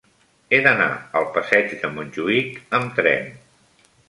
[0.53, 0.87] He d'anar
[1.21, 3.31] al passeig de Montjuïc amb tren.